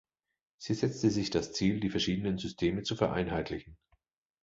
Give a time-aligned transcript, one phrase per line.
[0.57, 3.77] Sie setzte sich das Ziel die verschiedenen Systeme zu vereinheitlichen.